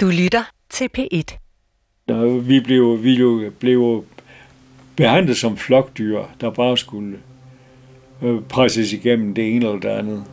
[0.00, 1.38] Du lytter til P1.
[2.08, 4.04] Der, vi blev, vi blev, blev
[4.96, 7.18] behandlet som flokdyr, der bare skulle
[8.22, 10.24] øh, presses igennem det ene eller det andet.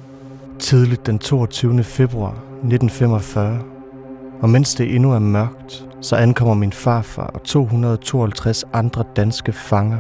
[0.60, 1.84] Tidligt den 22.
[1.84, 3.64] februar 1945,
[4.42, 10.00] og mens det endnu er mørkt, så ankommer min farfar og 252 andre danske fanger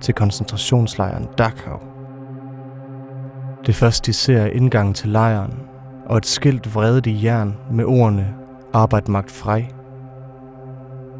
[0.00, 1.78] til koncentrationslejren Dachau.
[3.66, 5.54] Det første de ser er indgangen til lejren,
[6.06, 8.34] og et skilt vredet i jern med ordene
[8.78, 9.64] Arbejde magt frej.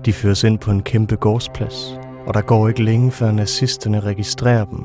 [0.05, 4.65] De føres ind på en kæmpe gårdsplads, og der går ikke længe før nazisterne registrerer
[4.65, 4.79] dem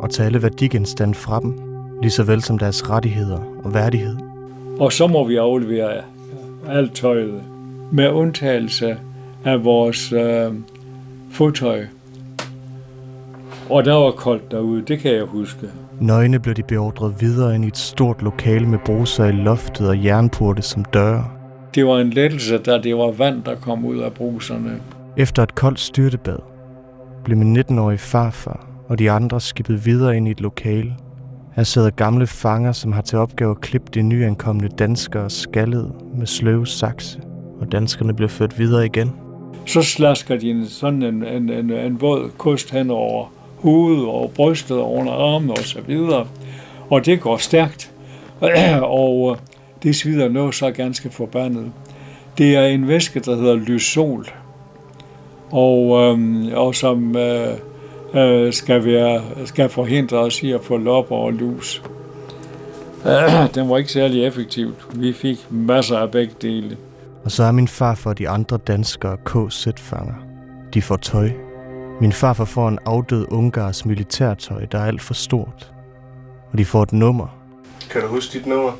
[0.00, 1.58] og tager alle værdigenstande fra dem,
[2.02, 4.16] lige så vel som deres rettigheder og værdighed.
[4.80, 5.90] Og så må vi aflevere
[6.68, 7.42] alt tøjet,
[7.92, 8.98] med undtagelse
[9.44, 10.52] af vores øh,
[11.30, 11.86] fodtøj.
[13.70, 15.66] Og der var koldt derude, det kan jeg huske.
[16.00, 20.04] Nøgne blev de beordret videre ind i et stort lokale med bruser i loftet og
[20.04, 21.35] jernporte som døre.
[21.76, 24.80] Det var en lettelse, da det var vand, der kom ud af bruserne.
[25.16, 26.38] Efter et koldt styrtebad
[27.24, 30.94] blev min 19-årige farfar og de andre skibet videre ind i et lokale.
[31.56, 36.26] Her sidder gamle fanger, som har til opgave at klippe de nyankomne danskere skaldet med
[36.26, 37.20] sløve sakse,
[37.60, 39.12] og danskerne bliver ført videre igen.
[39.66, 44.32] Så slasker de en, sådan en, en, en, en våd kost hen over hovedet og
[44.34, 46.26] brystet og under armen og så videre.
[46.90, 47.92] Og det går stærkt,
[48.82, 49.38] og
[49.86, 51.72] det svider noget så ganske forbandet.
[52.38, 54.26] Det er en væske, der hedder lysol,
[55.50, 57.54] og, øhm, og som øh,
[58.14, 61.82] øh, skal, være, skal forhindre os i at få lopper og lus.
[63.54, 64.74] Den var ikke særlig effektiv.
[64.94, 66.76] Vi fik masser af begge dele.
[67.24, 70.14] Og så er min far for de andre danskere KZ-fanger.
[70.74, 71.30] De får tøj.
[72.00, 75.72] Min farfar får en afdød ungars militærtøj, der er alt for stort.
[76.52, 77.26] Og de får et nummer.
[77.90, 78.72] Kan du huske dit nummer?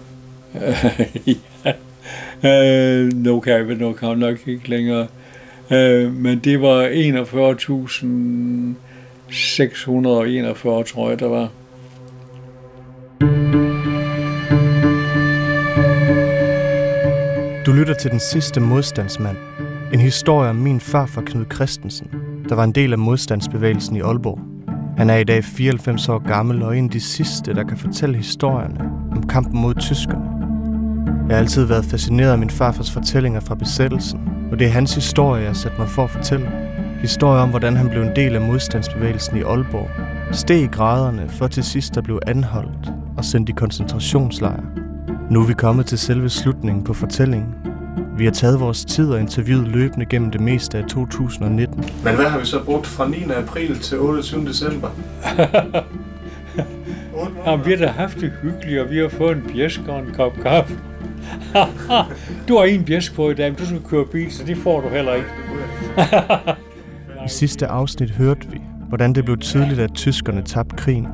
[1.64, 1.72] ja.
[2.44, 5.06] Øh, nu kan jeg nu kan jeg nok ikke længere.
[5.70, 6.92] Øh, men det var 41.641,
[10.92, 11.48] tror jeg, der var.
[17.66, 19.36] Du lytter til Den sidste modstandsmand.
[19.92, 22.10] En historie om min far fra Knud Christensen,
[22.48, 24.38] der var en del af modstandsbevægelsen i Aalborg.
[24.96, 28.16] Han er i dag 94 år gammel og en af de sidste, der kan fortælle
[28.16, 28.80] historierne
[29.12, 30.35] om kampen mod tyskerne.
[31.28, 34.20] Jeg har altid været fascineret af min farfars fortællinger fra besættelsen,
[34.52, 36.50] og det er hans historie, jeg har sat mig for at fortælle.
[37.00, 39.90] Historie om, hvordan han blev en del af modstandsbevægelsen i Aalborg,
[40.32, 44.64] steg i graderne, for til sidst at blive anholdt og sendt i koncentrationslejre.
[45.30, 47.54] Nu er vi kommet til selve slutningen på fortællingen.
[48.18, 51.84] Vi har taget vores tid og interviewet løbende gennem det meste af 2019.
[52.04, 53.16] Men hvad har vi så brugt fra 9.
[53.36, 54.44] april til 28.
[54.46, 54.88] december?
[57.46, 60.14] Jamen, vi har da haft det hyggeligt, og vi har fået en bjæsk og en
[60.14, 60.78] kop kaffe.
[62.48, 64.80] du har en bjæsk på i dag, men du skal køre bil, så det får
[64.80, 65.28] du heller ikke.
[67.26, 71.06] I sidste afsnit hørte vi, hvordan det blev tydeligt, at tyskerne tabte krigen.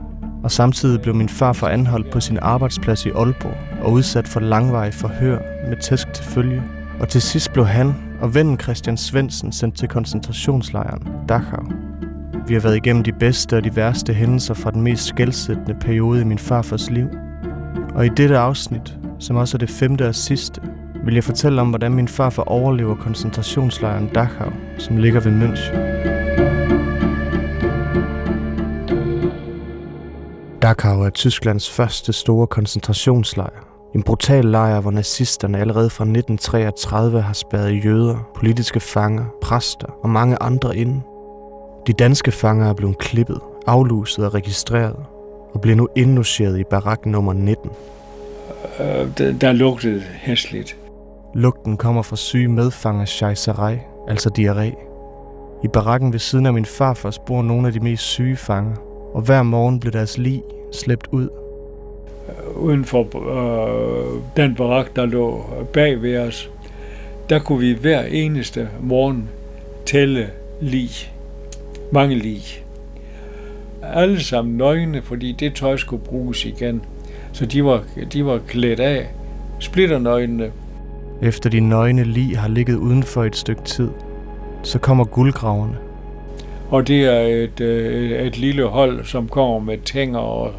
[0.43, 4.41] Og samtidig blev min far for anholdt på sin arbejdsplads i Aalborg og udsat for
[4.41, 6.63] langvarige forhør med tæsk til følge.
[7.01, 11.65] Og til sidst blev han og vennen Christian Svensen sendt til koncentrationslejren Dachau.
[12.47, 16.21] Vi har været igennem de bedste og de værste hændelser fra den mest skældsættende periode
[16.21, 17.07] i min farfars liv.
[17.95, 20.61] Og i dette afsnit, som også er det femte og sidste,
[21.05, 25.77] vil jeg fortælle om, hvordan min farfar overlever koncentrationslejren Dachau, som ligger ved München.
[30.63, 33.69] Dachau er Tysklands første store koncentrationslejr.
[33.95, 40.11] En brutal lejr, hvor nazisterne allerede fra 1933 har spærret jøder, politiske fanger, præster og
[40.11, 41.01] mange andre inde.
[41.87, 44.97] De danske fanger er blevet klippet, afluset og registreret,
[45.55, 47.71] og bliver nu indlogeret i barak nummer 19.
[48.81, 50.77] Øh, der, der lugtede hæsligt.
[51.35, 53.79] Lugten kommer fra syge medfanger scheisserei,
[54.09, 54.89] altså diarré.
[55.65, 58.77] I barakken ved siden af min farfars bor nogle af de mest syge fanger,
[59.15, 60.43] og hver morgen blev deres lig
[60.73, 61.29] slæbt ud.
[62.57, 63.01] Uden for
[63.31, 66.51] øh, den barak, der lå bag ved os,
[67.29, 69.29] der kunne vi hver eneste morgen
[69.87, 70.31] tælle
[70.61, 70.91] lig.
[71.93, 72.43] Mange lig.
[73.83, 76.83] Alle sammen nøgne, fordi det tøj skulle bruges igen.
[77.33, 77.83] Så de var,
[78.13, 79.07] de var klædt af,
[79.59, 80.51] splitternøgne.
[81.23, 83.89] Efter de nøgne lig har ligget uden for et stykke tid,
[84.63, 85.77] så kommer guldgraverne.
[86.71, 90.53] Og det er et, øh, et lille hold, som kommer med tænger og,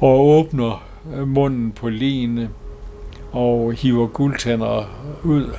[0.00, 0.84] og åbner
[1.26, 2.48] munden på ligene
[3.32, 4.90] og hiver guldtænder
[5.24, 5.50] ud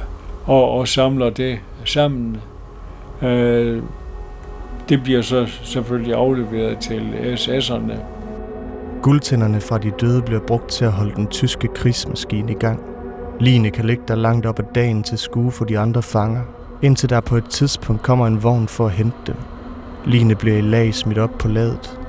[0.46, 2.38] og, og samler det sammen.
[3.22, 3.84] Øh,
[4.90, 7.02] det bliver så selvfølgelig afleveret til
[7.36, 8.13] SS'erne.
[9.04, 12.84] Guldtænderne fra de døde bliver brugt til at holde den tyske krigsmaskine i gang.
[13.40, 16.42] Line kan ligge der langt op ad dagen til skue for de andre fanger,
[16.82, 19.36] indtil der på et tidspunkt kommer en vogn for at hente dem.
[20.06, 22.00] Line bliver i lag smidt op på ladet.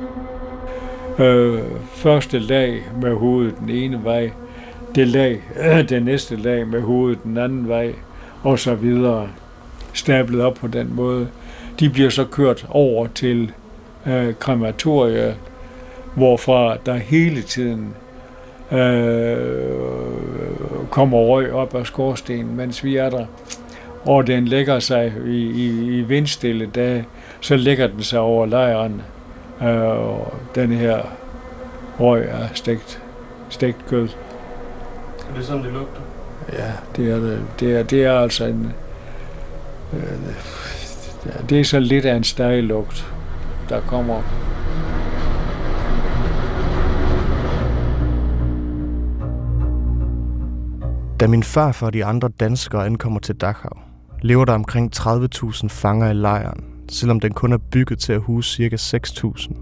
[1.18, 1.62] Øh,
[1.92, 4.30] første lag med hovedet den ene vej,
[4.94, 7.94] det lag, øh, det næste lag med hovedet den anden vej,
[8.42, 9.28] og så videre
[9.92, 11.28] stablet op på den måde.
[11.80, 13.52] De bliver så kørt over til
[14.06, 15.36] øh, krematoriet,
[16.14, 17.94] hvorfra der hele tiden
[18.72, 19.54] øh,
[20.90, 23.26] kommer røg op af skorstenen, mens vi er der.
[24.04, 27.06] Og den lægger sig i, i, i vindstille dage,
[27.40, 29.02] så lægger den sig over lejren,
[29.62, 31.02] øh, og den her
[32.00, 33.02] røg er stegt,
[33.48, 34.08] stegt kød.
[35.30, 36.00] Er det sådan, det lugter?
[36.52, 37.42] Ja, det er det.
[37.60, 38.72] Det er, det er altså en...
[39.92, 40.00] Øh,
[41.48, 43.12] det er så lidt af en stejlugt,
[43.68, 44.22] der kommer.
[51.24, 53.70] Da min farfar og de andre danskere ankommer til Dachau,
[54.22, 58.68] lever der omkring 30.000 fanger i lejren, selvom den kun er bygget til at huse
[58.70, 58.96] ca.
[58.96, 59.54] 6.000.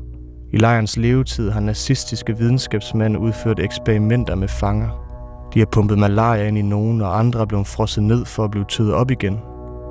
[0.52, 4.88] I lejrens levetid har nazistiske videnskabsmænd udført eksperimenter med fanger.
[5.54, 8.50] De har pumpet malaria ind i nogen, og andre er blevet frosset ned for at
[8.50, 9.38] blive tøet op igen,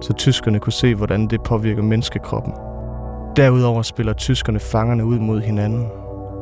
[0.01, 2.53] så tyskerne kunne se, hvordan det påvirker menneskekroppen.
[3.35, 5.87] Derudover spiller tyskerne fangerne ud mod hinanden.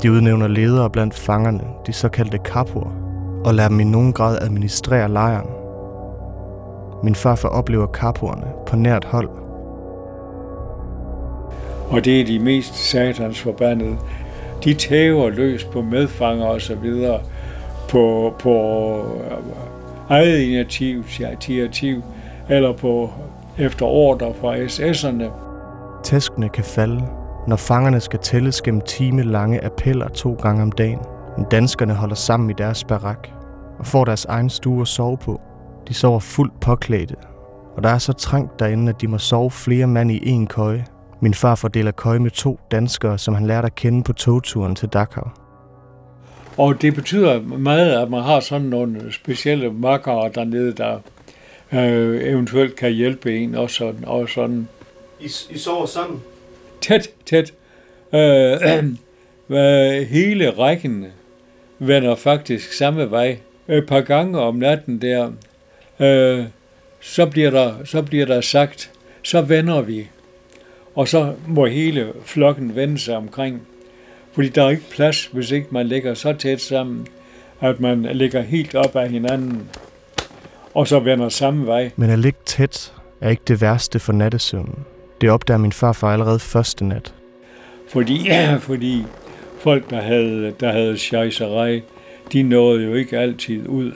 [0.04, 3.09] De udnævner ledere blandt fangerne, de såkaldte kapor,
[3.46, 5.50] og lader dem i nogen grad administrere lejren.
[7.04, 9.30] Min farfar oplever kapurerne på nært hold.
[11.90, 13.98] Og det er de mest satans forbandede.
[14.64, 17.20] De tæver løs på medfanger og så videre
[17.90, 19.04] på, på
[20.10, 22.04] eget initiativ, initiativ
[22.50, 23.10] eller på
[23.58, 25.32] efter ordre fra SS'erne.
[26.04, 27.02] Tæskene kan falde,
[27.48, 31.00] når fangerne skal tælles gennem time lange appeller to gange om dagen.
[31.40, 33.28] Men danskerne holder sammen i deres barak
[33.80, 35.42] og får deres egen stue at sove på.
[35.88, 37.16] De sover fuldt påklædte,
[37.76, 40.86] og der er så trængt derinde, at de må sove flere mand i en køje.
[41.22, 44.90] Min far fordeler køje med to danskere, som han lærte at kende på togturen til
[44.90, 45.28] Dachau.
[46.58, 51.00] Og det betyder meget, at man har sådan nogle specielle makkere dernede, der
[51.72, 54.06] øh, eventuelt kan hjælpe en og sådan.
[54.06, 54.68] Og sådan.
[55.20, 56.22] I, I sover sammen?
[56.82, 57.54] Tæt, tæt.
[58.14, 58.58] Øh,
[59.58, 61.06] øh, hele rækken
[61.80, 63.38] vender faktisk samme vej.
[63.68, 65.32] Et par gange om natten der,
[66.00, 66.46] øh,
[67.00, 68.92] så, bliver der, så bliver der sagt,
[69.24, 70.08] så vender vi.
[70.96, 73.62] Og så må hele flokken vende sig omkring.
[74.32, 77.08] Fordi der er ikke plads, hvis ikke man ligger så tæt sammen,
[77.62, 79.70] at man ligger helt op af hinanden,
[80.74, 81.92] og så vender samme vej.
[81.96, 84.86] Men at ligge tæt er ikke det værste for nattesøvnen.
[85.22, 87.14] Det opdager min farfar allerede første nat.
[87.90, 89.06] Fordi, ja, fordi
[89.60, 91.82] folk, der havde, der havde scheisserej,
[92.34, 93.92] de nåede jo ikke altid ud.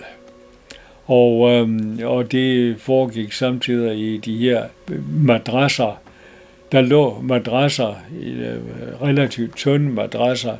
[1.05, 4.63] Og, øhm, og det foregik samtidig i de her
[5.09, 5.99] madrasser.
[6.71, 8.57] Der lå madrasser, øh,
[9.01, 10.55] relativt tynde madrasser,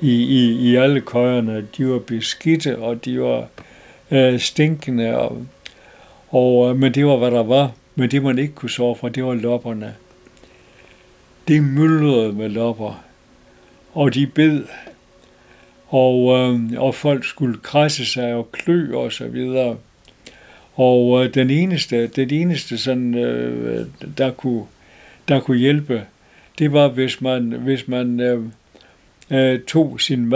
[0.00, 1.66] i, i, i alle køjerne.
[1.76, 3.46] De var beskidte, og de var
[4.10, 5.46] øh, stinkende, og,
[6.28, 7.70] og, øh, men det var, hvad der var.
[7.94, 9.94] Men det, man ikke kunne sove for, det var lopperne.
[11.48, 13.04] Det myldrede med lopper,
[13.92, 14.64] og de bed,
[15.88, 19.76] og, øh, og folk skulle krasse sig og klø og så videre.
[20.74, 23.86] Og øh, den eneste, det eneste sådan, øh,
[24.18, 24.64] der, kunne,
[25.28, 26.04] der kunne hjælpe,
[26.58, 28.44] det var, hvis man, hvis man øh,
[29.30, 30.26] øh, tog sin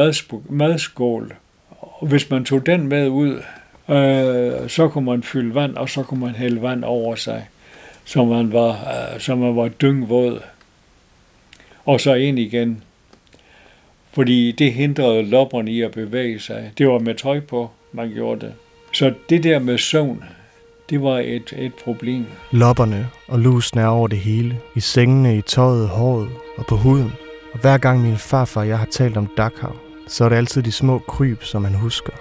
[0.49, 1.35] madskål,
[1.81, 3.43] og hvis man tog den med ud,
[3.89, 7.49] øh, så kunne man fylde vand, og så kunne man hælde vand over sig,
[8.05, 10.41] så man var, øh, så man var dyngvåd.
[11.85, 12.83] Og så ind igen.
[14.17, 16.73] Fordi det hindrede lopperne i at bevæge sig.
[16.79, 18.53] Det var med tøj på, man gjorde det.
[18.93, 20.25] Så det der med søvn,
[20.91, 22.25] det var et, et problem.
[22.51, 24.59] Lopperne og lusene er over det hele.
[24.77, 27.13] I sengene, i tøjet, håret og på huden.
[27.53, 29.73] Og hver gang min farfar og jeg har talt om Dachau,
[30.09, 32.13] så er det altid de små kryb, som han husker.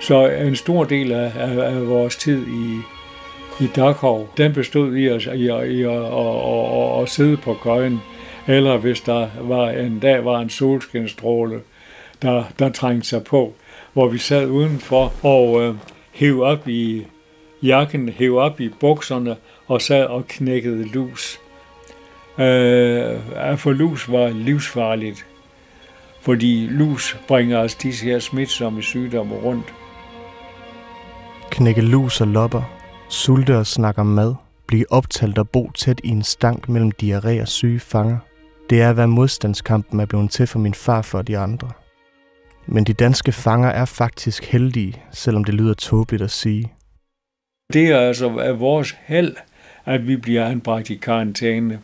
[0.00, 2.80] Så en stor del af, af, af vores tid i,
[3.64, 7.54] i Dachau, den bestod i at, i, at, i at, at, at, at sidde på
[7.54, 8.00] køjen,
[8.46, 11.60] eller hvis der var en dag var en solskinstråle,
[12.22, 13.52] der, der trængte sig på,
[13.92, 15.74] hvor vi sad udenfor og øh,
[16.12, 17.06] hæv op i
[17.62, 21.38] jakken, hæv op i bukserne og sad og knækkede lus.
[22.38, 25.26] Øh, at få lus var livsfarligt,
[26.22, 29.74] fordi lus bringer os disse her smitsomme sygdomme rundt.
[31.50, 32.62] Knække lus og lopper,
[33.08, 34.34] sulte og snakke om mad,
[34.66, 38.18] blive optalt og bo tæt i en stank mellem diarré og syge fanger.
[38.72, 41.70] Det er, hvad modstandskampen er blevet til for min far for de andre.
[42.66, 46.72] Men de danske fanger er faktisk heldige, selvom det lyder tåbeligt at sige.
[47.72, 49.36] Det er altså af vores held,
[49.84, 51.80] at vi bliver anbragt i karantæne.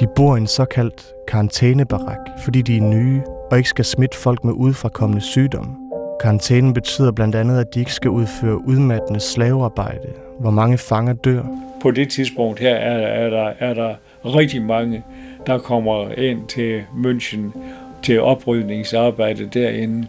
[0.00, 4.44] De bor i en såkaldt karantænebarak, fordi de er nye og ikke skal smitte folk
[4.44, 5.74] med udefrakommende sygdomme.
[6.20, 10.08] Karantænen betyder blandt andet, at de ikke skal udføre udmattende slavearbejde,
[10.40, 11.42] hvor mange fanger dør.
[11.82, 13.94] På det tidspunkt her er, er, der, er der
[14.24, 15.02] rigtig mange,
[15.46, 17.58] der kommer ind til München
[18.02, 20.08] til oprydningsarbejde derinde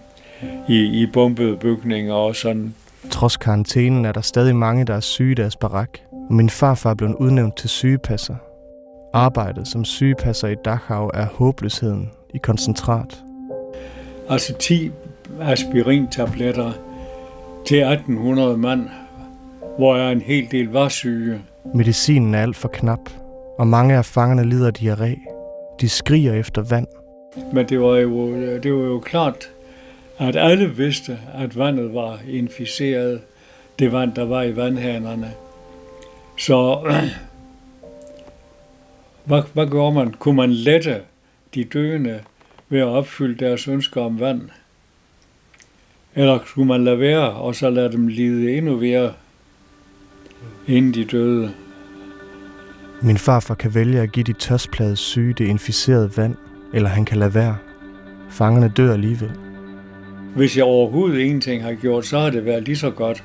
[0.70, 2.76] i, i bombede bygninger og sådan.
[3.12, 6.94] Trods karantænen er der stadig mange, der er syge i deres barak, og min farfar
[6.94, 8.36] blev udnævnt til sygepasser.
[9.14, 13.24] Arbejdet som sygepasser i Dachau er håbløsheden i koncentrat.
[14.30, 14.92] Altså 10
[15.42, 16.72] aspirintabletter
[17.68, 18.90] til 1800 mand,
[19.78, 21.42] hvor jeg en hel del var syge.
[21.76, 23.00] Medicinen er alt for knap,
[23.58, 25.32] og mange af fangerne lider af diarré.
[25.82, 26.88] De skriger efter vand.
[27.54, 29.52] Men det var jo, det var jo klart,
[30.18, 33.22] at alle vidste, at vandet var inficeret,
[33.80, 35.34] det vand, der var i vandhanerne.
[36.38, 36.80] Så
[39.26, 40.14] hvad, hvad gjorde man?
[40.14, 41.02] Kunne man lette
[41.56, 42.20] de døende
[42.70, 44.42] ved at opfylde deres ønsker om vand?
[46.16, 49.14] Eller skulle man lade være, og så lade dem lide endnu mere,
[50.68, 51.54] inden de døde?
[53.06, 56.36] Min farfar kan vælge at give de tørstplade syge det inficerede vand,
[56.74, 57.58] eller han kan lade være.
[58.30, 59.32] Fangerne dør alligevel.
[60.36, 63.24] Hvis jeg overhovedet ingenting har gjort, så har det været lige så godt.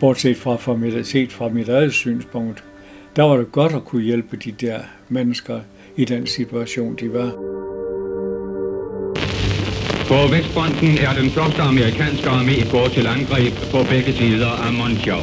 [0.00, 2.64] Bortset fra, fra mit, set fra mit eget synspunkt.
[3.16, 5.60] Der var det godt at kunne hjælpe de der mennesker
[5.96, 7.30] i den situation, de var.
[10.08, 15.20] På Vestfronten er den første amerikanske armé gået til angreb på begge sider af Monschau.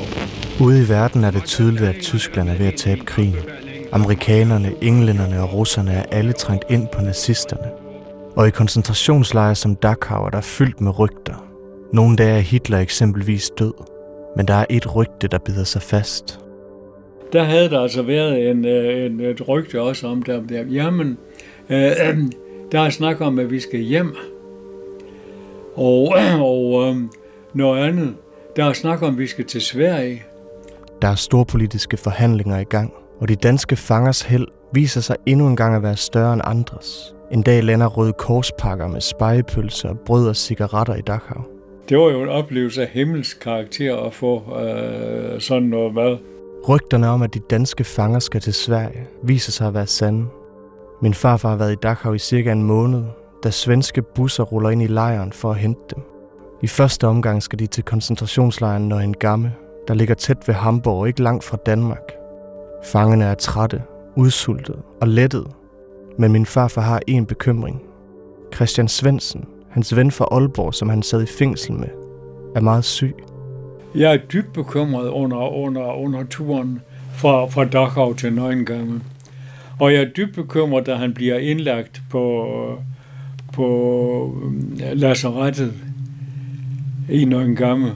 [0.62, 3.59] Ude i verden er det tydeligt, at Tyskland er ved at tabe krigen.
[3.92, 7.72] Amerikanerne, englænderne og russerne er alle trængt ind på nazisterne.
[8.36, 11.46] Og i koncentrationslejre som Dachau er der fyldt med rygter.
[11.94, 13.74] Nogle dage er Hitler eksempelvis død,
[14.38, 16.40] men der er et rygte, der bider sig fast.
[17.34, 21.18] Der havde der altså været en, øh, en, et rygte også om der, der jamen,
[21.70, 21.92] øh,
[22.72, 24.16] der er snak om, at vi skal hjem.
[25.76, 26.14] Og,
[26.52, 26.96] og øh,
[27.54, 28.16] noget andet,
[28.56, 30.24] der er snak om, at vi skal til Sverige.
[31.02, 35.48] Der er store politiske forhandlinger i gang, og de danske fangers held viser sig endnu
[35.48, 37.16] en gang at være større end andres.
[37.32, 41.42] En dag lander røde korspakker med spejepølser, brød og cigaretter i Dachau.
[41.90, 46.18] Det var jo en oplevelse af himmelsk karakter at få øh, sådan noget mad.
[46.70, 50.26] Rygterne om, at de danske fanger skal til Sverige, viser sig at være sande.
[51.02, 53.04] Min farfar har været i Dachau i cirka en måned,
[53.44, 56.04] da svenske busser ruller ind i lejren for at hente dem.
[56.62, 59.52] I første omgang skal de til koncentrationslejren en Gamme,
[59.88, 62.19] der ligger tæt ved Hamburg og ikke langt fra Danmark.
[62.84, 63.82] Fangerne er trætte,
[64.16, 65.48] udsultede og lettet,
[66.18, 67.82] men min farfar har en bekymring.
[68.56, 71.88] Christian Svensen, hans ven fra Aalborg, som han sad i fængsel med,
[72.56, 73.16] er meget syg.
[73.96, 76.82] Jeg er dybt bekymret under, under, under turen
[77.14, 79.02] fra, fra Dachau til Neuengamme.
[79.80, 82.46] Og jeg er dybt bekymret, da han bliver indlagt på,
[83.54, 84.34] på
[84.94, 85.74] lasarettet
[87.10, 87.92] i Neuengamme.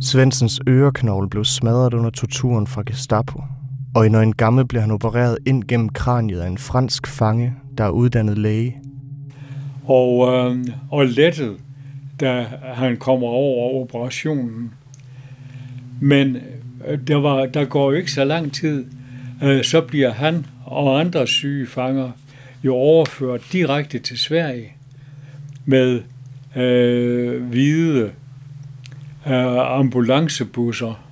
[0.00, 3.42] Svensens øreknogle blev smadret under torturen fra Gestapo,
[3.96, 7.90] og i Neuengamme blev han opereret ind gennem kraniet af en fransk fange, der er
[7.90, 8.76] uddannet læge.
[9.84, 11.56] Og, øh, og lettet,
[12.20, 14.72] da han kommer over operationen.
[16.00, 16.36] Men
[16.86, 18.84] øh, der, var, der går jo ikke så lang tid,
[19.42, 22.10] øh, så bliver han og andre syge fanger
[22.64, 24.72] jo overført direkte til Sverige
[25.64, 26.02] med
[26.56, 28.10] øh, hvide
[29.26, 31.02] øh, ambulancebusser.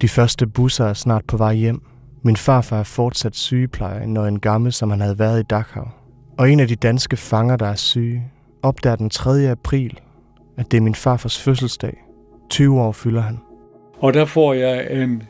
[0.00, 1.82] De første busser er snart på vej hjem.
[2.26, 5.84] Min farfar er fortsat sygeplejer, når en gammel, som han havde været i Dachau.
[6.38, 8.22] Og en af de danske fanger, der er syge,
[8.62, 9.50] opdager den 3.
[9.50, 10.00] april,
[10.56, 12.04] at det er min farfars fødselsdag.
[12.50, 13.38] 20 år fylder han.
[13.98, 15.22] Og der får jeg en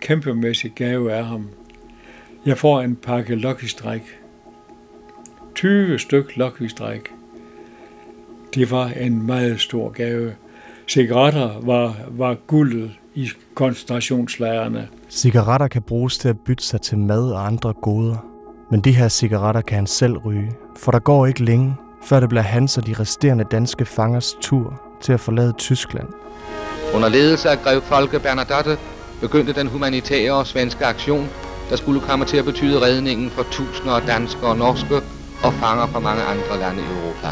[0.00, 1.48] kæmpemæssig gave af ham.
[2.46, 4.06] Jeg får en pakke Lucky Strike.
[5.54, 7.10] 20 styk Lucky Strike.
[8.54, 10.32] Det var en meget stor gave.
[10.88, 14.88] Cigaretter var, var guldet i koncentrationslejrene.
[15.08, 18.16] Cigaretter kan bruges til at bytte sig til mad og andre goder.
[18.70, 22.28] Men de her cigaretter kan han selv ryge, for der går ikke længe, før det
[22.28, 26.08] bliver hans og de resterende danske fangers tur til at forlade Tyskland.
[26.94, 28.78] Under ledelse af grev Folke Bernadotte
[29.20, 31.28] begyndte den humanitære og svenske aktion,
[31.70, 34.96] der skulle komme til at betyde redningen for tusinder af danskere og norske
[35.42, 37.28] og fanger fra mange andre lande i Europa.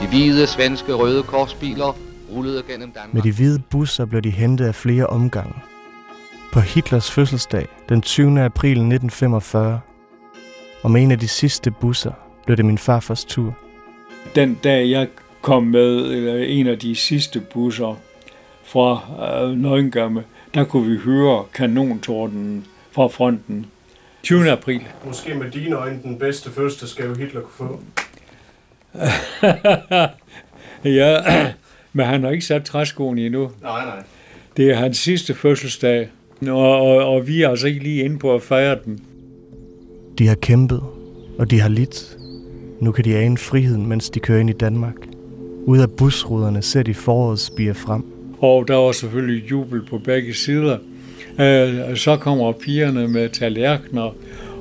[0.00, 1.96] De hvide svenske røde korsbiler
[2.30, 3.14] rullede gennem Danmark.
[3.14, 5.54] Med de hvide busser blev de hentet af flere omgange.
[6.52, 8.40] På Hitlers fødselsdag, den 20.
[8.40, 9.80] april 1945,
[10.82, 12.12] og med en af de sidste busser,
[12.44, 13.56] blev det min farfars tur.
[14.34, 15.08] Den dag jeg
[15.42, 17.98] kom med en af de sidste busser
[18.64, 19.00] fra
[19.42, 23.66] øh, Nøgengamme, der kunne vi høre kanontorden fra fronten.
[24.22, 24.50] 20.
[24.50, 24.80] april.
[25.04, 27.80] Måske med dine øjne den bedste fødselsdagsgave Hitler kunne få.
[30.98, 31.52] ja,
[31.96, 33.50] men han har ikke sat træskoen endnu.
[33.62, 34.02] Nej, nej.
[34.56, 36.08] Det er hans sidste fødselsdag,
[36.48, 39.00] og, og, og vi er altså ikke lige inde på at fejre den.
[40.18, 40.80] De har kæmpet,
[41.38, 42.16] og de har lidt.
[42.80, 44.94] Nu kan de ane friheden, mens de kører ind i Danmark.
[45.64, 48.04] Ud af busruderne ser de foråret spire frem.
[48.38, 50.78] Og der var selvfølgelig jubel på begge sider.
[51.40, 54.14] Øh, Så kommer pigerne med tallerkener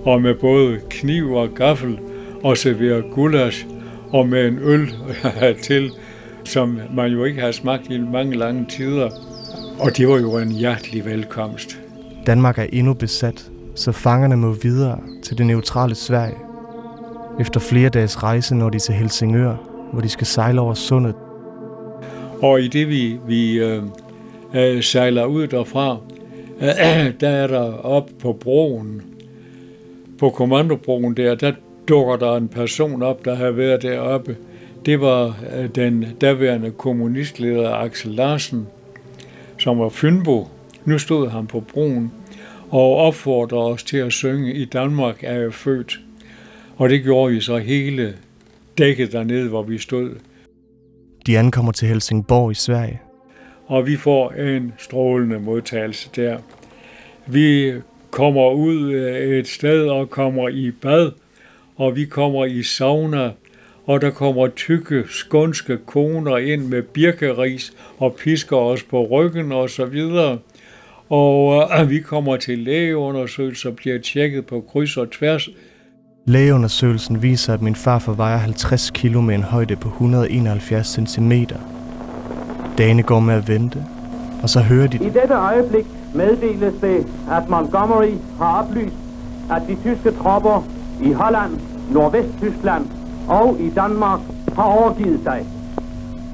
[0.03, 1.99] og med både kniv og gaffel
[2.43, 3.65] og serverer gulasch
[4.09, 4.87] og med en øl
[5.67, 5.91] til,
[6.45, 9.09] som man jo ikke har smagt i mange lange tider.
[9.79, 11.79] Og det var jo en hjertelig velkomst.
[12.25, 16.35] Danmark er endnu besat, så fangerne må videre til det neutrale Sverige.
[17.39, 19.55] Efter flere dages rejse når de til Helsingør,
[19.91, 21.15] hvor de skal sejle over sundet.
[22.41, 23.83] Og i det vi, vi øh,
[24.53, 25.97] øh, sejler ud derfra,
[26.61, 29.01] øh, der er der op på broen,
[30.19, 31.51] på kommandobroen der, der
[31.87, 34.35] dukker der en person op, der har været deroppe.
[34.85, 38.67] Det var øh, den daværende kommunistleder Axel Larsen,
[39.57, 40.47] som var Fynbo.
[40.85, 42.11] Nu stod han på broen
[42.69, 45.99] og opfordrede os til at synge I Danmark er jeg født.
[46.77, 48.15] Og det gjorde vi så hele
[48.77, 50.09] dækket dernede, hvor vi stod.
[51.25, 53.01] De ankommer til Helsingborg i Sverige.
[53.67, 56.37] og vi får en strålende modtagelse der.
[57.27, 57.73] Vi
[58.11, 61.11] kommer ud øh, et sted og kommer i bad,
[61.75, 63.31] og vi kommer i sauna,
[63.85, 69.69] og der kommer tykke, skånske koner ind med birkeris og pisker os på ryggen og
[69.69, 70.37] så videre.
[71.09, 75.49] Og øh, vi kommer til lægeundersøgelse og bliver tjekket på kryds og tværs.
[76.25, 81.31] Lægeundersøgelsen viser, at min farfar vejer 50 kilo med en højde på 171 cm.
[82.77, 83.83] Dagene går med at vente,
[84.41, 88.95] og så hører de I dette øjeblik meddeles det, at Montgomery har oplyst,
[89.51, 90.67] at de tyske tropper
[91.03, 91.51] i Holland,
[91.91, 92.85] Nordvesttyskland
[93.27, 94.19] og i Danmark
[94.55, 95.45] har overgivet sig.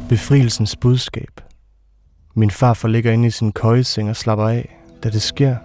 [0.09, 1.41] befrielsens budskab.
[2.35, 5.55] Min farfar ligger inde i sin køjeseng og slapper af, da det sker.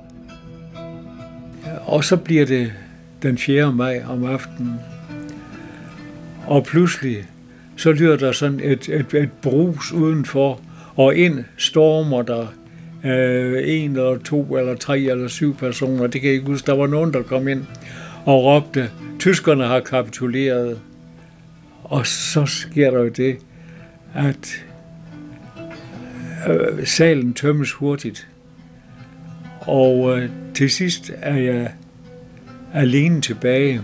[1.87, 2.73] Og så bliver det
[3.23, 3.73] den 4.
[3.73, 4.81] maj om aftenen.
[6.47, 7.17] Og pludselig,
[7.77, 10.61] så lyder der sådan et, et, et brus udenfor,
[10.97, 12.47] og ind stormer der
[13.05, 16.67] øh, en eller to eller tre eller syv personer, det kan jeg ikke huske.
[16.67, 17.65] Der var nogen, der kom ind
[18.25, 20.79] og råbte, tyskerne har kapituleret.
[21.89, 23.39] Og så sker der jo det,
[24.15, 24.65] at
[26.49, 28.29] øh, salen tømmes hurtigt.
[29.61, 31.73] Og øh, til sidst er jeg
[32.75, 33.83] alene tilbage,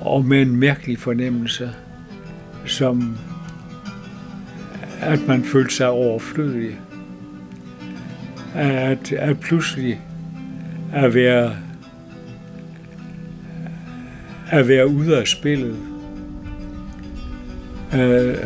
[0.00, 1.70] og med en mærkelig fornemmelse,
[2.66, 3.06] som øh,
[5.12, 6.80] at man følte sig overflødig.
[8.54, 10.00] At, at pludselig
[10.92, 11.52] at være, øh,
[14.50, 15.89] at være ude af spillet.
[17.94, 18.36] Øh,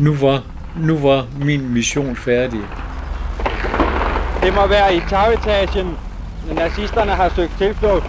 [0.00, 0.42] nu, var,
[0.76, 2.60] nu var min mission færdig.
[4.42, 5.96] Det må være i tagetagen,
[6.52, 8.06] nazisterne har søgt tilflugt.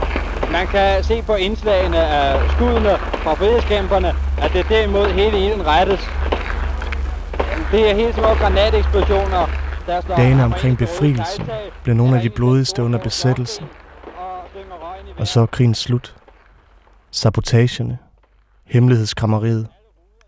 [0.51, 6.09] Man kan se på indslagene af skuddene fra frihedskæmperne, at det derimod hele ilden rettes.
[7.71, 9.47] Det er helt små granateksplosioner,
[10.17, 11.49] Dagene omkring befrielsen
[11.83, 13.65] blev nogle af de blodigste under besættelsen.
[15.17, 16.15] og så er krigen slut.
[17.11, 17.97] Sabotagerne,
[18.65, 19.67] hemmelighedskræmmeriet,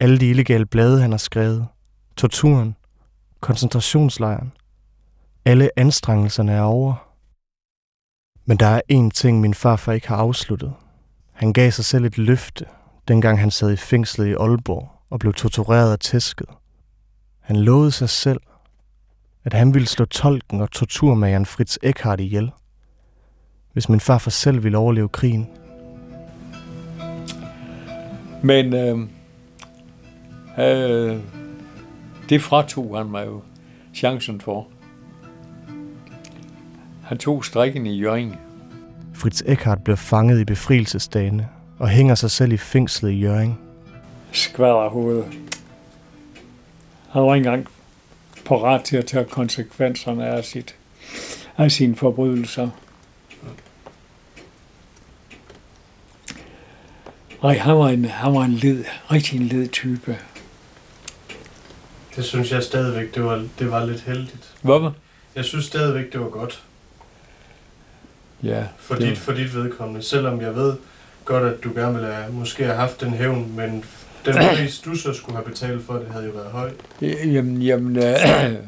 [0.04, 1.68] alle de illegale blade, han har skrevet,
[2.16, 2.76] torturen,
[3.39, 4.52] koncentrationslejren.
[5.46, 7.10] Alle anstrengelserne er over.
[8.46, 10.74] Men der er én ting, min farfar ikke har afsluttet.
[11.32, 12.66] Han gav sig selv et løfte,
[13.08, 16.48] dengang han sad i fængslet i Aalborg og blev tortureret og tæsket.
[17.39, 18.42] Han lovede sig selv,
[19.44, 22.52] at han ville slå tolken og torturmageren Fritz Eckhart ihjel,
[23.74, 25.50] hvis min farfar selv ville overleve krigen.
[28.42, 29.10] Men øh,
[30.60, 31.18] øh,
[32.30, 33.42] det fratog han mig jo
[33.94, 34.68] chancen for.
[37.04, 38.36] Han tog strikken i Jørgen.
[39.13, 43.58] Fritz Eckhart blev fanget i befrielsesdagene og hænger sig selv i fængslet i Jørgen.
[44.32, 45.26] skvader hovedet.
[47.10, 47.68] Han var ikke engang
[48.46, 50.76] parat til at tage konsekvenserne af, sit,
[51.58, 52.70] af sine forbrydelser.
[57.44, 60.18] Nej, han var en, han var en led, rigtig en led type.
[62.15, 64.54] Det synes jeg stadigvæk, det var, det var lidt heldigt.
[64.62, 64.95] Hvorfor?
[65.36, 66.63] Jeg synes stadigvæk, det var godt
[68.43, 70.02] Ja, for, det, dit, for dit vedkommende.
[70.04, 70.73] Selvom jeg ved
[71.26, 73.86] godt, at du gerne ville have, måske have haft den hævn, men
[74.26, 76.71] Den pris, du så skulle have betalt for det, havde jo været høj.
[77.02, 78.04] Jamen, jamen øh,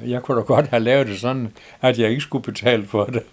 [0.12, 3.24] jeg kunne da godt have lavet det sådan, at jeg ikke skulle betale for det.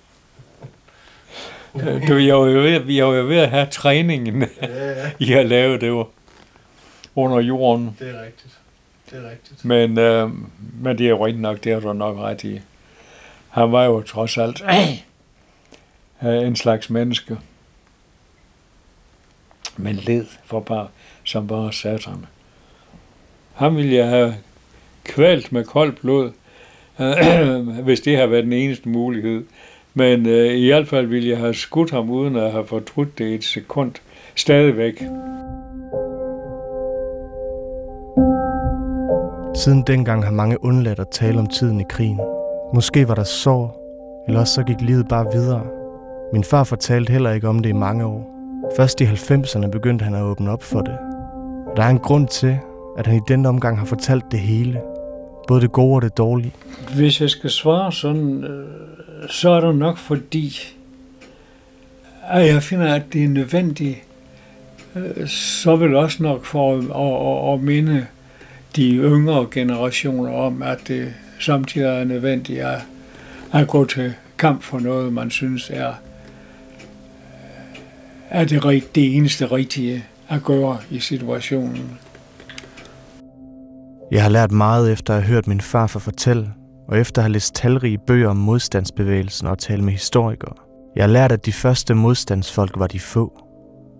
[2.09, 5.33] Du, jeg var jo ved, vi er jo ved at have træningen Ja, ja, i
[5.33, 6.07] at lave det
[7.15, 7.97] under jorden.
[7.99, 8.59] det er rigtigt.
[9.13, 9.65] Det er rigtigt.
[9.65, 10.31] Men, øh,
[10.81, 12.61] men det er jo rigtigt nok, det har du nok ret i.
[13.49, 14.63] Han var jo trods alt
[16.23, 17.37] øh, en slags menneske.
[19.77, 20.89] Men led for bare,
[21.25, 22.27] som bare satan.
[23.55, 24.35] Ham ville jeg have
[25.05, 26.33] kvalt med koldt blod,
[27.01, 29.45] øh, hvis det havde været den eneste mulighed.
[29.95, 33.35] Men øh, i hvert fald ville jeg have skudt ham uden at have fortrudt det
[33.35, 33.93] et sekund.
[34.35, 35.03] Stadigvæk.
[39.55, 42.21] Siden dengang har mange undladt at tale om tiden i krigen.
[42.75, 43.75] Måske var der sorg,
[44.27, 45.67] eller også så gik livet bare videre.
[46.33, 48.31] Min far fortalte heller ikke om det i mange år.
[48.77, 50.99] Først i 90'erne begyndte han at åbne op for det.
[51.67, 52.59] Og der er en grund til,
[52.99, 54.81] at han i denne omgang har fortalt det hele.
[55.49, 56.53] Både det gode og det dårlige.
[56.95, 58.67] Hvis jeg skal svare sådan, øh,
[59.29, 60.57] så er det nok fordi,
[62.29, 63.99] at jeg finder, at det er nødvendigt,
[64.97, 68.07] øh, så vil også nok for at, at, at, at minde
[68.77, 72.79] de yngre generationer om, at det samtidig er nødvendigt at,
[73.53, 75.93] at gå til kamp for noget, man synes er,
[78.31, 81.99] er det, rigt- det eneste rigtige at gøre i situationen.
[84.13, 86.51] Jeg har lært meget efter at have hørt min farfar fortælle,
[86.89, 90.55] og efter at have læst talrige bøger om modstandsbevægelsen og tale med historikere.
[90.97, 93.43] Jeg har lært, at de første modstandsfolk var de få.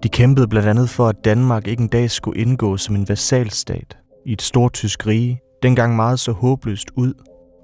[0.03, 3.97] De kæmpede blandt andet for, at Danmark ikke en dag skulle indgå som en vasalstat
[4.27, 7.15] i et stort tysk rige, dengang meget så håbløst ud,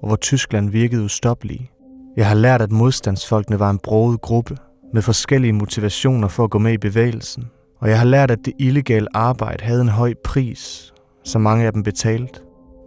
[0.01, 1.71] og hvor Tyskland virkede ustoppelig.
[2.17, 4.57] Jeg har lært, at modstandsfolkene var en broget gruppe,
[4.93, 7.43] med forskellige motivationer for at gå med i bevægelsen.
[7.79, 10.93] Og jeg har lært, at det illegale arbejde havde en høj pris,
[11.23, 12.39] så mange af dem betalte.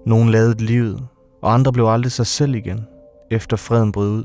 [0.06, 1.02] Nogle lavede livet,
[1.42, 2.80] og andre blev aldrig sig selv igen,
[3.30, 4.24] efter freden brød ud.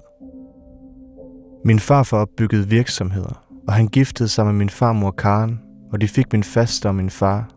[1.66, 5.60] Min farfar opbyggede virksomheder, og han giftede sig med min farmor Karen,
[5.92, 7.57] og de fik min faste og min far.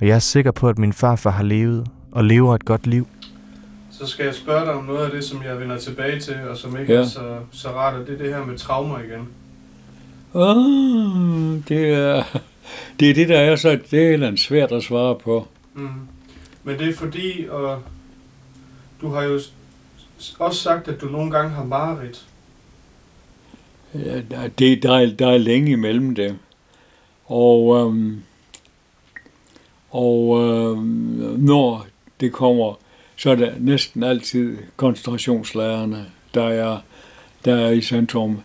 [0.00, 3.06] Og jeg er sikker på, at min farfar har levet og lever et godt liv.
[3.90, 6.56] Så skal jeg spørge dig om noget af det, som jeg vender tilbage til, og
[6.56, 7.00] som ikke Ja.
[7.00, 9.28] er så, så rart, og det er det her med traumer igen.
[10.34, 12.22] Oh, det, er,
[13.00, 15.48] det er det, der er så det er svært at svare på.
[15.74, 15.88] Mm.
[16.64, 17.82] Men det er fordi, og
[19.00, 19.40] du har jo
[20.38, 22.24] også sagt, at du nogle gange har mareridt.
[23.94, 26.38] Ja, der- det, der, er, der er længe imellem det.
[27.26, 28.22] Og, øhm,
[29.96, 30.78] og øh,
[31.38, 31.86] når
[32.20, 32.78] det kommer,
[33.16, 36.78] så er det næsten altid koncentrationslærerne, der er,
[37.44, 38.40] der er i centrum.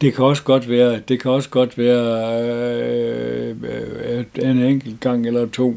[0.00, 5.26] Det kan også godt være, det kan også godt være øh, øh, en enkelt gang
[5.26, 5.76] eller to,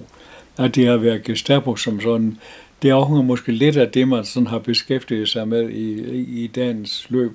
[0.58, 2.38] at det har været Gestapo som sådan.
[2.82, 6.48] Det afhænger måske lidt af det, man sådan har beskæftiget sig med i, i, i
[6.48, 7.32] dagens løb.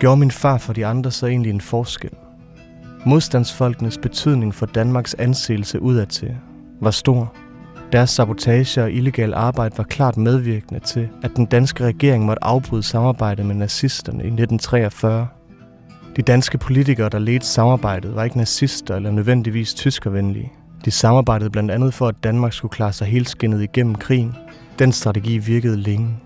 [0.00, 2.10] Gjorde min far for de andre så egentlig en forskel?
[3.08, 6.36] Modstandsfolkenes betydning for Danmarks anseelse udadtil
[6.80, 7.34] var stor.
[7.92, 12.82] Deres sabotage og illegal arbejde var klart medvirkende til, at den danske regering måtte afbryde
[12.82, 15.28] samarbejdet med nazisterne i 1943.
[16.16, 20.52] De danske politikere, der ledte samarbejdet, var ikke nazister eller nødvendigvis tyskervenlige.
[20.84, 24.34] De samarbejdede blandt andet for, at Danmark skulle klare sig helskindet igennem krigen.
[24.78, 26.16] Den strategi virkede længe.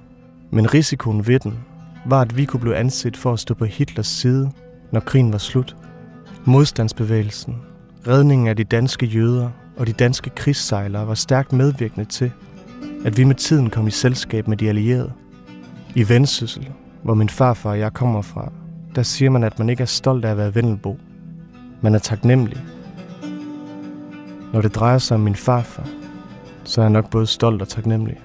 [0.51, 1.59] Men risikoen ved den
[2.07, 4.51] var, at vi kunne blive anset for at stå på Hitlers side,
[4.93, 5.77] når krigen var slut.
[6.51, 7.57] Modstandsbevægelsen,
[8.07, 12.33] redningen af de danske jøder og de danske krigssejlere var stærkt medvirkende til,
[13.05, 15.13] at vi med tiden kom i selskab med de allierede.
[15.95, 16.69] I Vendsyssel,
[17.03, 18.53] hvor min farfar og jeg kommer fra,
[18.95, 20.99] der siger man, at man ikke er stolt af at være Vendelbo.
[21.81, 22.63] Man er taknemmelig.
[24.53, 25.89] Når det drejer sig om min farfar,
[26.65, 28.17] så er jeg nok både stolt og taknemmelig.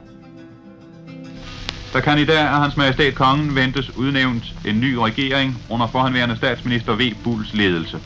[1.94, 6.38] Der kan i dag af hans majestæt kongen ventes udnævnt en ny regering under forhenværende
[6.38, 7.14] statsminister V.
[7.24, 8.00] Bulls ledelse.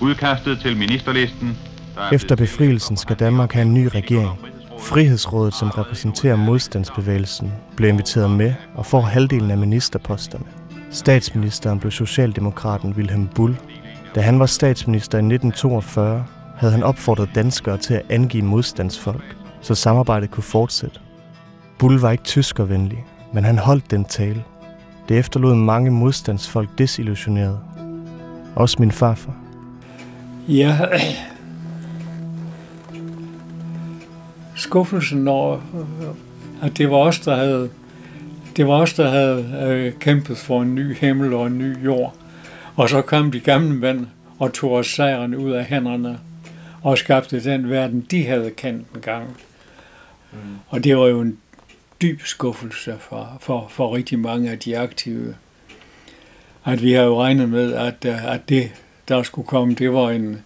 [0.00, 1.58] Udkastet til ministerlisten...
[1.96, 4.38] er Efter befrielsen skal Danmark have en ny regering.
[4.78, 10.44] Frihedsrådet, som repræsenterer modstandsbevægelsen, blev inviteret med og får halvdelen af ministerposterne.
[10.90, 13.56] Statsministeren blev socialdemokraten Wilhelm Bull.
[14.14, 16.24] Da han var statsminister i 1942,
[16.56, 21.00] havde han opfordret danskere til at angive modstandsfolk, så samarbejdet kunne fortsætte.
[21.78, 24.44] Bull var ikke tyskervenlig, men han holdt den tale.
[25.08, 27.60] Det efterlod mange modstandsfolk desillusionerede.
[28.54, 29.43] Også min farfar.
[30.48, 30.78] Ja,
[34.56, 35.60] skuffelsen over,
[36.62, 37.70] at det var os, der havde,
[38.56, 42.14] det var os, der havde øh, kæmpet for en ny himmel og en ny jord.
[42.76, 44.06] Og så kom de gamle mænd
[44.38, 46.18] og tog os sejren ud af hænderne.
[46.82, 49.36] og skabte den verden, de havde kendt en gang.
[50.32, 50.38] Mm.
[50.68, 51.38] Og det var jo en
[52.02, 55.34] dyb skuffelse for, for, for rigtig mange af de aktive.
[56.64, 58.70] At vi har jo regnet med, at, at det,
[59.08, 60.36] der skulle komme, det var, en,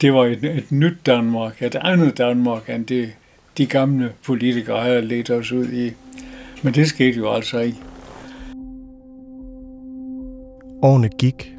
[0.00, 3.12] det var et, et nyt Danmark, et andet Danmark, end det,
[3.58, 5.90] de gamle politikere havde ledt os ud i.
[6.62, 7.78] Men det skete jo altså ikke.
[10.82, 11.54] Årene gik,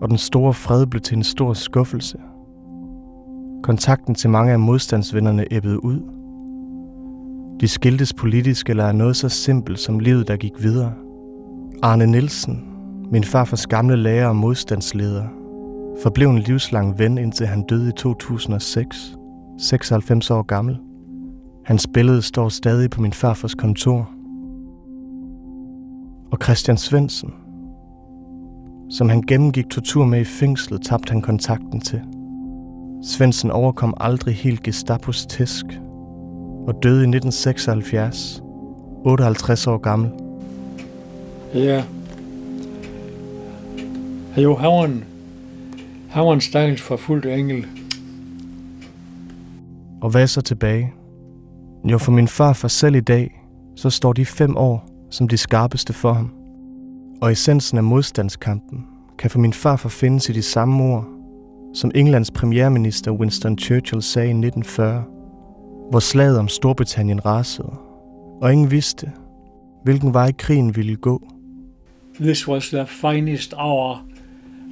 [0.00, 2.18] og den store fred blev til en stor skuffelse.
[3.62, 6.00] Kontakten til mange af modstandsvennerne æbbede ud.
[7.60, 10.92] De skiltes politisk eller af noget så simpelt som livet, der gik videre.
[11.82, 12.64] Arne Nielsen,
[13.12, 15.24] min farfars gamle lærer og modstandsleder,
[16.02, 19.16] forblev en livslang ven, indtil han døde i 2006,
[19.58, 20.78] 96 år gammel.
[21.64, 24.10] Hans billede står stadig på min farfars kontor.
[26.30, 27.34] Og Christian Svendsen,
[28.90, 32.00] som han gennemgik tortur med i fængslet, tabte han kontakten til.
[33.02, 35.66] Svendsen overkom aldrig helt Gestapos tæsk
[36.66, 38.42] og døde i 1976,
[39.04, 40.10] 58 år gammel.
[41.54, 41.82] Ja.
[44.36, 45.04] Jo, han
[46.16, 47.66] han var en stakkels forfulgt engel.
[50.00, 50.92] Og hvad er så tilbage?
[51.84, 53.42] Jo, for min far for selv i dag,
[53.74, 56.32] så står de fem år som de skarpeste for ham.
[57.22, 58.86] Og essensen af modstandskampen
[59.18, 61.06] kan for min far findes i de samme ord,
[61.74, 65.04] som Englands premierminister Winston Churchill sagde i 1940,
[65.90, 67.72] hvor slaget om Storbritannien rasede,
[68.42, 69.12] og ingen vidste,
[69.84, 71.28] hvilken vej krigen ville gå.
[72.20, 74.02] This was the finest hour,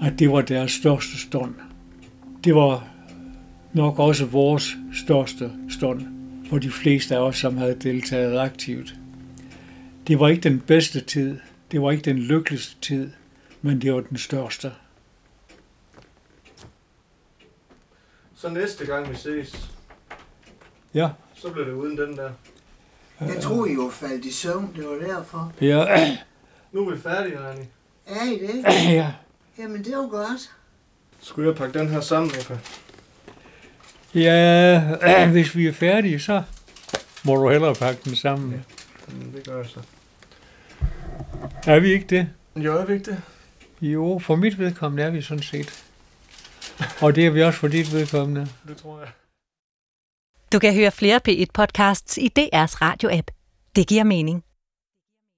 [0.03, 1.55] at det var deres største stund.
[2.45, 2.89] Det var
[3.73, 6.07] nok også vores største stund
[6.51, 8.95] for de fleste af os, som havde deltaget aktivt.
[10.07, 11.39] Det var ikke den bedste tid,
[11.71, 13.11] det var ikke den lykkeligste tid,
[13.63, 14.73] men det var den største.
[18.37, 19.71] Så næste gang vi ses,
[20.95, 21.09] Ja.
[21.35, 22.31] så bliver det uden den der.
[23.21, 25.53] Jeg troede, I var faldt i søvn, det var derfor.
[25.61, 26.19] Ja.
[26.73, 27.61] Nu er vi færdige, Rani.
[28.07, 28.65] Er I det?
[28.95, 29.13] ja.
[29.59, 30.51] Jamen, det var godt.
[31.21, 32.59] Skulle jeg pakke den her sammen, Eppa?
[34.15, 36.43] Ja, hvis vi er færdige, så
[37.25, 38.51] må du hellere pakke den sammen.
[38.53, 38.59] Ja.
[39.37, 39.81] Det gør jeg så.
[41.67, 42.29] Er vi ikke det?
[42.57, 43.23] Jo, er vi ikke det?
[43.81, 45.85] Jo, for mit vedkommende er vi sådan set.
[47.01, 48.49] Og det er vi også for dit vedkommende.
[48.69, 49.09] Det tror jeg.
[50.53, 53.31] Du kan høre flere P1-podcasts i DR's radio-app.
[53.77, 54.45] Det giver mening.